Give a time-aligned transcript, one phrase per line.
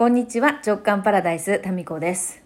[0.00, 2.42] こんにちは、直感パラダイス、タミコです。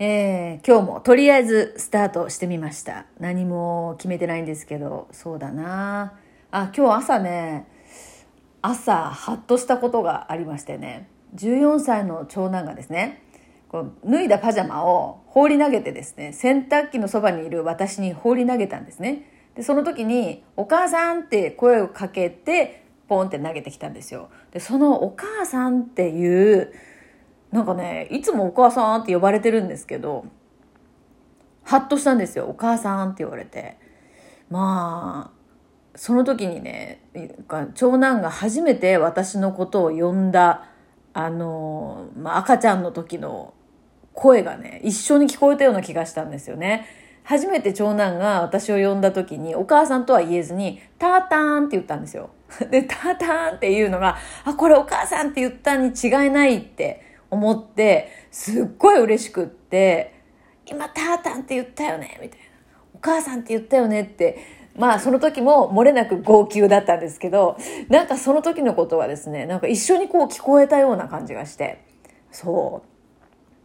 [0.00, 3.06] えー、今日もとりあえずスタートしてみました。
[3.20, 6.14] 何も決めてないんですけど、そうだな
[6.50, 7.68] あ、今日朝ね、
[8.60, 13.22] 朝、ハッとしたことがありましてね、14歳の長男がですね、
[13.68, 19.30] こう脱いだパジャマを放り投げてですね、洗濯機のそばにいる私に放り投げたんですね。
[19.54, 24.30] で、その時に、お母さんって声をかけて、ポンって投げてきたんですよ。
[24.52, 26.72] で、そのお母さんっていう、
[27.52, 30.26] なんかね、いつもお母さんって呼ばれてるんですけど、
[31.62, 32.46] ハッとしたんですよ。
[32.46, 33.78] お母さんって言われて。
[34.50, 35.44] まあ、
[35.96, 37.00] その時にね、
[37.74, 40.68] 長男が初めて私のことを呼んだ、
[41.12, 43.54] あの、まあ、赤ちゃんの時の
[44.12, 46.86] 声がね、一緒に聞こえたような気がしたんですよね。
[47.24, 52.30] 初めて長男が私を呼んだ時に、お母さんとは言えずに、ターターンって言ったんですよ。
[52.70, 60.12] で、ターターンっていうのが、あ、これお母さんって言ったに違いないって思って、すっごい嬉しくって、
[60.66, 62.44] 今タータンって言ったよねみたいな。
[62.94, 64.38] お母さんって言ったよねって、
[64.76, 67.56] まあその時も漏れなく号泣だったんですけど、
[67.88, 71.84] なんかその時のことがですね、なんか一緒にこう聞こえたような感じがして、
[72.30, 72.82] そ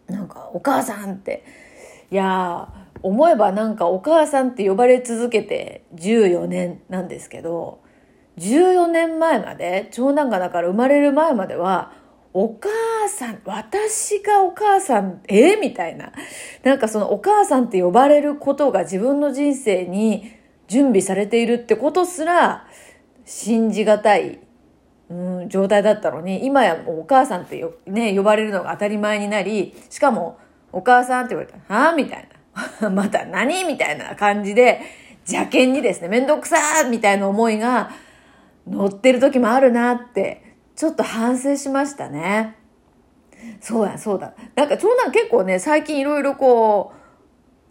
[0.07, 0.11] う。
[0.11, 1.43] なんかお母さんって、
[2.11, 7.81] いやー、思えばなんかお母さんって呼ばれ続けて14年なんですけど、
[8.37, 11.91] 14年前まで、長男がだから生まれる前までは、
[12.33, 12.69] お母
[13.09, 16.11] さん、私がお母さん、えみたいな。
[16.63, 20.31] なんかそのお母さんって呼ばれることが自分の人生に
[20.67, 22.67] 準備されているってことすら
[23.25, 24.39] 信じがたい、
[25.09, 30.37] うん、状態だったのに、今やもうお母さんってよ、ね、呼ばれるのが当たり前になり、しかも
[30.71, 32.28] お母さんって言われたら、はぁみたいな。
[32.91, 33.63] また何？
[33.65, 34.81] みたいな感じで、
[35.27, 37.91] 邪険にですね、めんどくさーみたいな思いが
[38.67, 40.43] 乗ってる時もあるなって、
[40.75, 42.55] ちょっと反省しましたね。
[43.61, 44.33] そうや、そうだ。
[44.55, 46.93] なんか長男結構ね、最近いろいろこ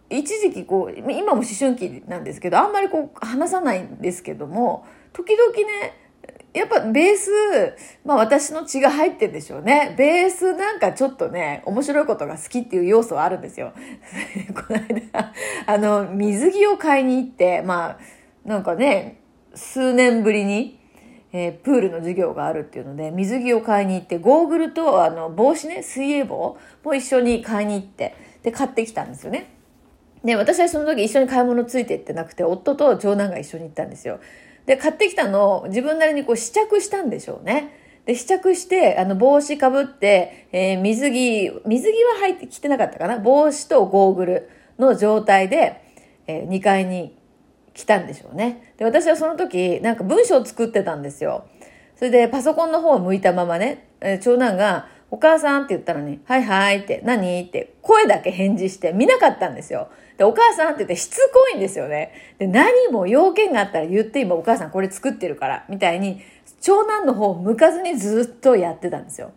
[0.09, 5.93] う、一時期こう、今も思春期なんですけど、あんまりこう話さないんですけども、時々ね、
[6.53, 7.29] やっぱベース、
[8.03, 9.93] まあ私の血が入ってるでしょうね。
[9.97, 13.73] ベースなんかちょっとね、面白いことが好きっていう要素はあるんですよ。
[14.55, 15.33] この間、
[15.67, 19.21] あの、水着を買いに行って、まあ、なんかね、
[19.53, 20.79] 数年ぶりに、
[21.31, 29.51] えー、プールの授業があるっていうので、水着を買いに行って、ゴーグルとあの帽子ね、水泳帽も一緒に買いに行って、で、買ってきたんですよね。
[30.23, 34.19] で、私はその時一緒に買い物ついてってなくて、夫と長男が一緒に行ったんですよ。
[34.69, 37.73] で、買ってきたのを自分なりにこう試着したんでしょうね。
[38.05, 43.17] で、試着して、あの、帽子かぶって、えー、水着、水着は入ってきてなかったかな？
[43.17, 45.81] 帽子とゴーグルの状態で、
[46.27, 47.17] えー、2階に
[47.73, 48.75] 来たんでしょうね。
[48.77, 51.45] で、私はその時、なんか文章を作ってたんですよ。
[51.95, 59.89] それで、パソコンの方を向いたままね、えー、長男が、お母さんって言ったのに、はいはいって、何って、声だけ返事して見なかったんですよ。
[60.17, 62.11] で、お母さんって言ってしつこいんですよね。
[62.37, 66.21] で、何も要件があったら言って今お母さんこれ作ってるから、みたいに、
[66.61, 69.31] 長男の方を向かずにずっとやってたんですよ。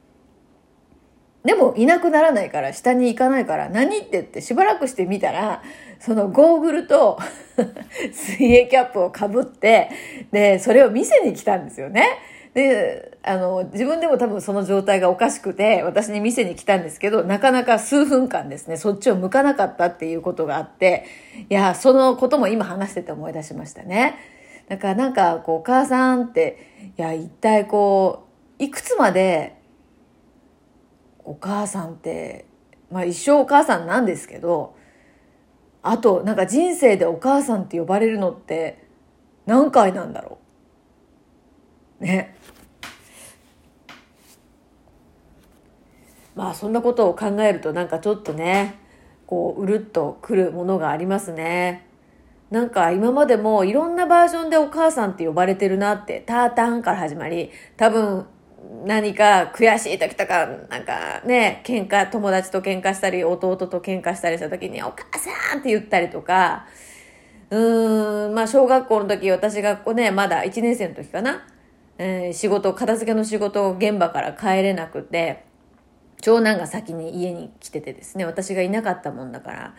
[1.44, 5.62] でもいなくならないから、下に行かないから、何って言ってしばらくしてみたら、
[5.99, 7.19] そのゴーグルと
[8.12, 9.91] 水泳キャップをかぶって、
[10.31, 12.06] で、それを見せに来たんですよね。
[12.54, 21.06] で、あの、自分でも多分その状態がおかしくて、私に店に来たんですけど、なかなか数分間ですね、そっちを向かなかったっていうことがあって、
[21.48, 24.16] いや、そのことも今話してて思い出しましたね。
[24.68, 28.26] だからなんか、こう、お母さんって、いや、一体こ
[28.58, 29.56] う、いくつまで、
[31.24, 32.44] お母さんって、
[32.90, 34.74] まあ一生お母さんなんですけど、
[35.82, 38.84] あと、なんか人生でお母さんって呼ばれるのって
[39.46, 40.38] 何回なんだろ
[42.00, 42.04] う。
[42.04, 42.36] ね。
[46.34, 48.78] まあそんなことを考えるとなんかちょっとね、
[49.26, 51.87] こう、うるっとくるものがありますね。
[52.50, 58.26] なんか今までもいろんなバージョンでお母さんって呼ばれてるなって、タータンから始まり、多分
[58.84, 66.67] 何か悔しい時とか、なんかね、喧嘩、友達と喧嘩したり、弟と喧嘩したりした時に、お母さんって言ったりとか、
[67.49, 71.46] うーん、まあ小学校の時、私がこうね、まだ1年生の時かな、
[71.96, 75.50] えー、仕事、片付けの仕事現場から帰れなくて、
[76.22, 79.74] 長男が先に家に来ててですね、私がいなかったもんだから、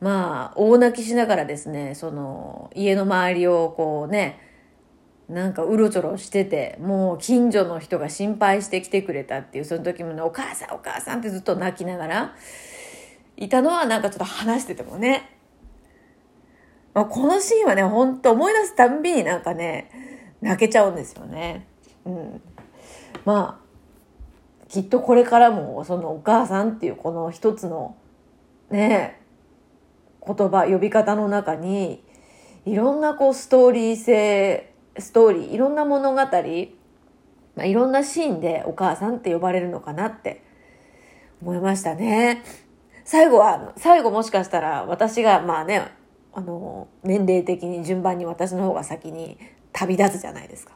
[0.00, 4.40] まあ、大泣きしながらですね、その、家の周りをこうね、
[5.28, 12.34] なんかうろちょろしてて、もう近所の人が心配してきてくれたっていう、その時もね、お母さんお母さんってずっと泣きながら、
[13.36, 15.30] いたのはなんかちょっと話しててもね、
[16.94, 19.90] まあ、このシーンはね、ほんと思い出すたんびになんかね、
[20.40, 21.66] 泣けちゃうんですよね。
[22.04, 22.42] うん。
[23.24, 23.61] まあ、
[24.72, 27.94] きっとこれからもそのお母さんっていうこの一つの
[28.70, 29.20] ね
[30.26, 32.02] 言葉呼び方の中に
[32.64, 40.42] いろんなこうストーリー性ストーリーいろんな物語、まあ、いろんなシーンでお母さんって呼ばれるのかなって
[41.42, 42.42] 思いましたね。
[43.04, 45.90] 最後は、最後もしかしたら私がまあね、
[46.32, 49.38] あの、年齢的に順番に私の方が先に
[49.72, 50.72] 旅立つじゃないですか。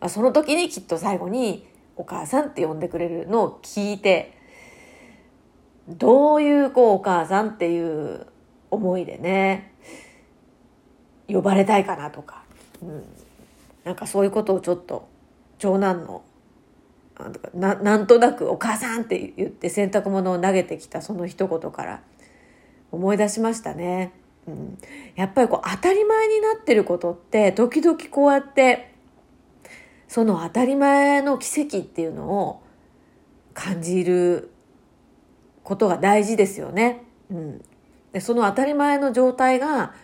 [0.00, 1.66] まあ、その時にきっと最後に
[1.98, 4.32] お母さんって呼んでくれるのを聞いて、
[5.88, 8.26] どういうこうお母さんっていう
[8.70, 9.74] 思いでね、
[11.28, 12.44] 呼ばれたいかなとか、
[12.82, 13.04] うん、
[13.84, 15.08] なんかそういうことをちょっと
[15.58, 16.22] 長男の
[17.52, 22.00] ななんとなく「お母さん」って言って洗濯物を投げてきたその一言から
[22.92, 24.12] 思い出しましたね。
[24.46, 24.78] うん、
[25.16, 28.94] やっぱりこう当たり前になってることって時々こうやって
[30.08, 32.62] その当たり前の奇跡っていうのを
[33.54, 34.50] 感じる
[35.62, 37.04] ことが大事ですよね。
[37.30, 37.64] うん、
[38.12, 39.94] でその当たり前の状態が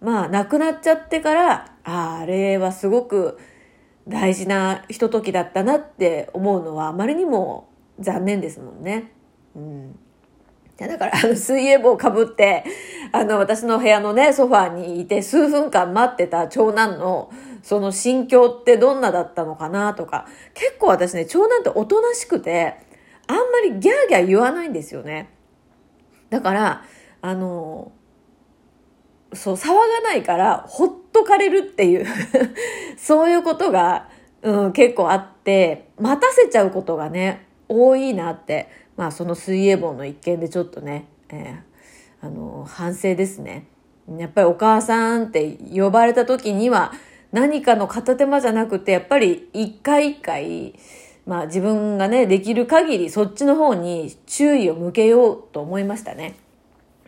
[0.00, 3.38] まあなくなっちゃってからああれはすごく
[4.08, 7.68] 大事なひとときだったなって思うのはあまりにも
[8.00, 9.12] 残念ですもんね。
[9.54, 9.98] うん。
[10.76, 12.64] だから、あの、水泳帽をかぶって、
[13.12, 17.30] あの、私の部屋のね、ソファーにいて数分間待ってた長男の、
[17.64, 22.76] その心境ってどんなだったのかなとか、結構私ね、長男っておとなしくて、
[23.26, 25.30] あんまりギャーギャー言わないんですよね。
[26.28, 26.84] だから、
[27.22, 27.90] あの、
[29.32, 32.06] そう、騒がないから、ほっとかれるっていう
[32.98, 34.10] そういうことが、
[34.42, 38.68] うん、結構あって、待たせちゃうことがね、多いなって、
[38.98, 43.68] まあその水泳本の一件でちょっとね、えー、あの、反省ですね。
[44.18, 46.92] やっぱりお母さんって呼ばれた時には、
[47.34, 50.72] 何かの片手間じゃなくて、やっぱり一回一回、
[51.26, 56.36] まあ自分がね、できる限りそっちの方に注意を向けようと思いましたね。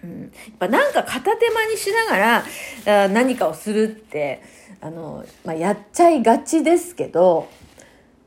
[0.03, 2.43] うん、やっぱなんか片手間にしなが
[2.87, 4.43] ら何かをするって
[4.81, 7.49] あの、まあ、やっちゃいがちですけど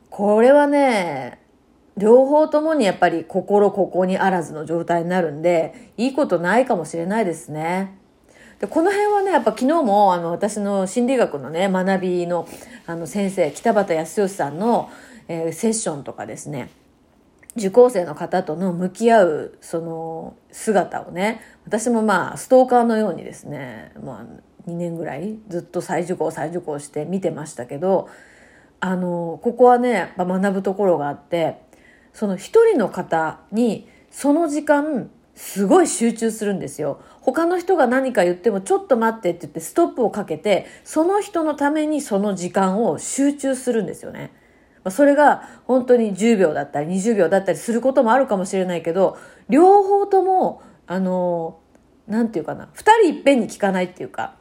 [0.10, 1.40] これはね
[1.96, 7.99] 両方ともにやっぱり心ここにあらずの状態になるんでいいことないかもしれないですね。
[8.59, 12.47] でこの辺はねやっぱ昨日もあの私の心理学のね学びの
[12.85, 14.89] あの先生北畑康義さんの、
[15.27, 16.69] えー、セッションとかですね
[17.56, 28.09] 受講生の方との向き合うその姿をね私もまあストーカーのようにですね、まあ、2年ぐらいずっと再受講再受講して見てましたけど
[28.79, 31.62] あのここはねやっぱ学ぶところがあって
[32.13, 35.09] その一人の方にその時間
[35.39, 37.00] すごい集中するんですよ。
[37.21, 44.33] 他の人が何か言ってもちょっと待ってって言ってストップをかけてその人のためにその時間を集中するんですよね。
[44.89, 51.59] それが本当に10秒だったり20秒だったりすることもあるかもしれないけど、両方とも、あの、
[52.06, 54.36] なんていうかな、二人いっぺんに聞かないっていうか、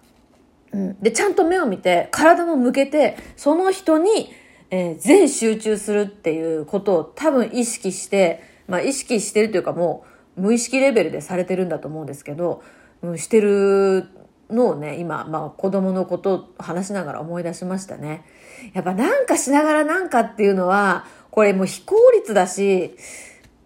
[0.73, 1.01] うん。
[1.01, 4.33] で、ちゃんと目を見て、体も向けて、その人に、
[4.71, 12.63] えー、全集中するっていうことを多分意識して、まあ意識してるというかもう無意識レベルでされてるんだと思うんですけど、
[13.03, 14.09] うん、してる
[14.51, 18.25] のをね、今、まあ子供のこと話しながら思い出しましたね。
[18.73, 22.97] やっぱなんかしながらなんかっていうのは、これもう非効率だし、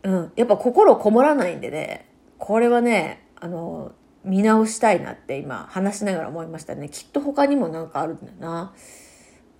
[0.03, 2.07] うん、やっぱ心こもらないんでね、
[2.39, 3.93] これはね、あの、
[4.25, 6.89] 見直したいなって今話しながら思いましたね。
[6.89, 8.73] きっと他にもなんかあるんだよな。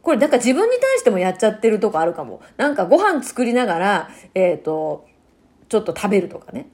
[0.03, 2.43] これなんか自分に対してもやっちゃってるとこあるかも。
[2.57, 5.07] なんかご飯作りながら、えっ、ー、と、
[5.69, 6.69] ちょっと食べるとかね。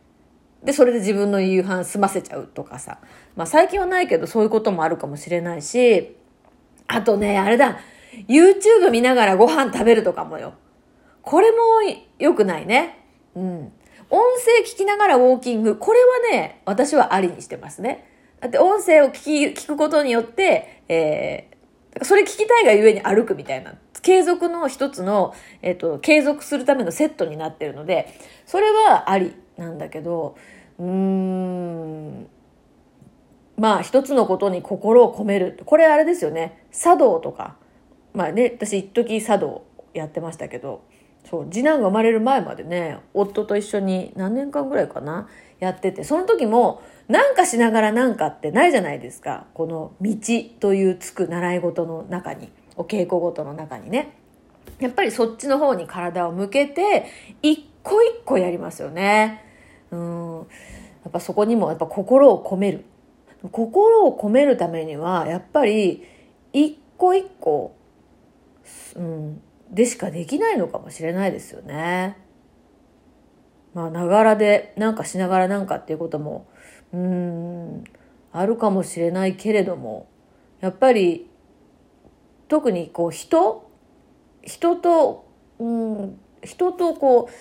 [0.62, 2.98] で、それで自分の夕飯済ませちゃうとかさ。
[3.36, 6.16] まあ最近はないけどそういうこともあるかもしれないし、
[6.88, 7.78] あとね、あれだ、
[8.28, 10.54] YouTube 見ながらご飯食べるとかもよ。
[11.22, 11.58] これも
[12.18, 12.98] 良くないね。
[13.34, 13.72] うん。
[14.10, 15.76] 音声聞きながらウォーキング。
[15.76, 18.08] これはね、私はありにしてますね。
[18.40, 23.74] だって音声を聞き、聞くことによって、えー、それ聞きたいがゆえに歩くみたいな。
[24.00, 28.14] 継続の一つの、えっ、ー、と、継続するためのセットになってるので、
[28.46, 30.36] それはありなんだけど、
[30.78, 32.26] うーん、
[33.56, 35.60] まあ一つのことに心を込める。
[35.66, 36.64] これあれですよね。
[36.72, 37.56] 茶道とか。
[38.14, 40.82] まあね、私一時茶道やってましたけど、
[41.28, 49.46] そう、次男が生まれる前までね、夫と一緒に何年間ぐらいかな、やってて、その時も、なんかしながらなんかってないじゃないですか。
[49.54, 50.14] この道
[50.60, 54.12] というつく習い事の中に、お稽古事の中にね。
[54.78, 57.06] やっぱりそっちの方に体を向けて、
[57.42, 59.44] 一個一個やりますよね。
[59.90, 60.38] うん。
[60.38, 60.44] や
[61.08, 62.84] っぱそこにもやっぱ心を込める。
[63.52, 66.04] 心を込めるためには、やっぱり
[66.52, 67.78] 一個一個
[68.96, 69.40] うん、
[69.70, 72.16] でしかできないのかもしれないですよね。
[73.74, 76.46] まあ、ながらでなんかしながらなんかっていうことも、
[76.92, 77.84] うん、
[78.32, 80.08] あるかもしれないけれども、
[80.60, 81.30] やっぱり、
[82.48, 83.70] 特にこう人
[84.42, 85.26] 人と、
[85.58, 87.32] うん、人とこう、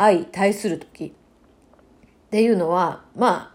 [0.00, 1.10] 相対する時っ
[2.30, 3.54] ていうのは、まあ、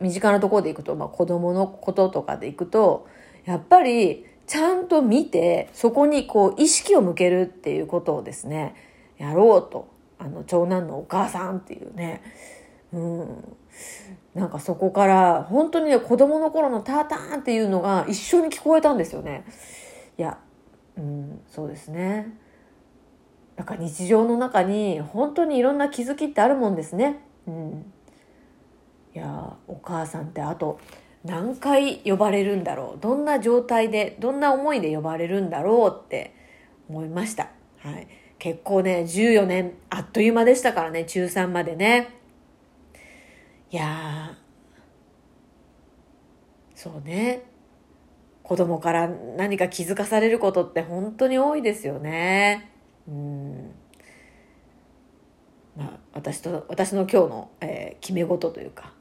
[0.00, 3.08] 身近なところでいくと、まあ子供のこととかでいくと、
[3.46, 8.74] やっぱりちゃんと見て、そこにこう意識を向けるっていうことをですね、
[9.16, 9.88] やろうと。
[10.18, 12.22] あの、長男のお母さんっていうね、
[12.92, 13.56] うん。
[14.34, 19.44] なんかそこから、本当にね、子供の頃のターターンっていうのが一緒に聞こえたんですよね。
[20.18, 20.38] いや、
[20.98, 22.41] うん、そうですね。
[23.56, 27.20] なんか日常の中に本当にいろんな気づきってあるもんですね。
[27.46, 27.92] うん。
[29.14, 30.80] いや、お母さんってあと
[31.24, 33.00] 何回呼ばれるんだろう。
[33.00, 36.34] どんな状態で、どんな思いで呼ばれるんだろうって
[36.88, 37.50] 思いました。
[37.78, 38.08] はい。
[38.38, 42.08] 結構ね、14年、あっという間でしたからね、中3までね。
[43.70, 44.36] いや
[46.74, 47.44] そうね。
[48.42, 52.70] 子供から何か気づかされることって本当に多いですよね。
[53.06, 53.70] うん。
[55.76, 58.92] まあ、私と、私の今日の、えー、決め事というか、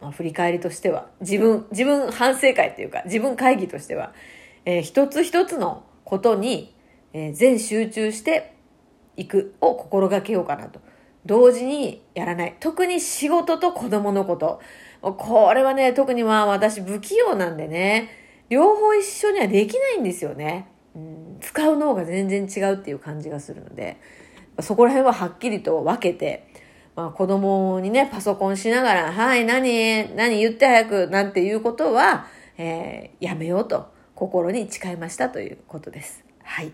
[0.00, 4.12] まあ、振り返りとしては、自分、自分反省会というか、自分会議としては、
[4.64, 6.72] えー、一つ一つのことに、
[7.12, 8.54] えー、全集中して
[9.16, 10.80] いくを心がけようかなと。
[11.24, 12.56] 同時にやらない。
[12.60, 14.60] 特に仕事と子供のこと。
[15.02, 18.10] これはね、特にまあ私不器用なんでね、
[18.48, 20.68] 両方一緒にはできないんですよね。
[20.94, 23.96] うん、使う脳が全然違うっていう感じがするので、
[24.60, 26.48] そこら辺ははっきりと分けて、
[26.94, 30.38] まあ子供にね、パソコンしながら、はい、何、何？
[30.38, 32.26] 言って早く、なんていうことは、
[32.58, 36.24] えー、やめようと心に誓いましたということです。
[36.42, 36.72] はい。